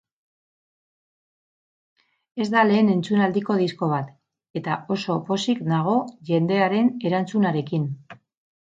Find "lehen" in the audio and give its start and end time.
2.71-2.89